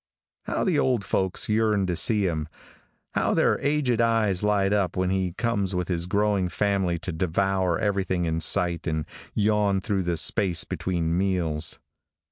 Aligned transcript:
How 0.45 0.63
the 0.63 0.79
old 0.79 1.05
folks 1.05 1.47
yearn 1.47 1.85
to 1.85 1.95
see 1.95 2.25
him. 2.25 2.47
How 3.13 3.35
their 3.35 3.59
aged 3.59 4.01
eyes 4.01 4.41
light 4.41 4.73
up 4.73 4.97
when 4.97 5.11
he 5.11 5.33
comes 5.33 5.75
with 5.75 5.89
his 5.89 6.07
growing 6.07 6.49
family 6.49 6.97
to 6.97 7.11
devour 7.11 7.77
everything 7.77 8.25
in 8.25 8.39
sight 8.39 8.87
and 8.87 9.05
yawn 9.35 9.79
through 9.79 10.01
the 10.01 10.17
space 10.17 10.63
between 10.63 11.15
meals. 11.15 11.77